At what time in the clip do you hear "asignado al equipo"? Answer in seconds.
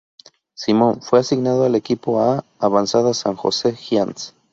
1.19-2.21